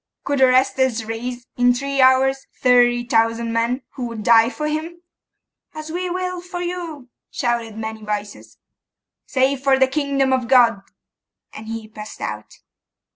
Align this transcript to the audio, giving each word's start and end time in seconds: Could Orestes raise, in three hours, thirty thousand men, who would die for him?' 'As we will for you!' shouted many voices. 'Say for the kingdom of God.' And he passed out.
Could 0.23 0.41
Orestes 0.41 1.05
raise, 1.05 1.45
in 1.57 1.75
three 1.75 2.01
hours, 2.01 2.47
thirty 2.59 3.05
thousand 3.05 3.53
men, 3.53 3.83
who 3.91 4.07
would 4.07 4.23
die 4.23 4.49
for 4.49 4.67
him?' 4.67 5.03
'As 5.75 5.91
we 5.91 6.09
will 6.09 6.41
for 6.41 6.59
you!' 6.59 7.09
shouted 7.29 7.77
many 7.77 8.01
voices. 8.03 8.57
'Say 9.27 9.55
for 9.57 9.77
the 9.77 9.85
kingdom 9.87 10.33
of 10.33 10.47
God.' 10.47 10.81
And 11.53 11.67
he 11.67 11.87
passed 11.87 12.19
out. 12.19 12.61